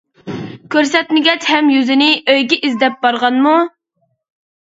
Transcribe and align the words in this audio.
كۆرسەتمىگەچ 0.75 1.49
ھەم 1.49 1.69
يۈزىنى، 1.73 2.07
ئۆيىگە 2.33 2.59
ئىزدەپ 2.69 2.97
بارغانمۇ. 3.05 3.55